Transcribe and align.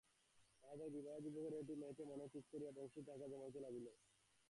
তাহাদের 0.63 0.89
বিবাহযোগ্য 0.89 1.37
ঘরের 1.37 1.61
একটি 1.61 1.75
মেয়েকে 1.75 2.03
মনে 2.03 2.11
মনে 2.11 2.25
ঠিক 2.33 2.45
করিয়া 2.51 2.71
বংশী 2.71 3.01
টাকা 3.07 3.25
জমাইতে 3.27 3.59
লাগিল। 3.59 3.87